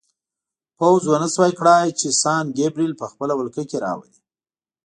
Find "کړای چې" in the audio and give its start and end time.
1.59-2.07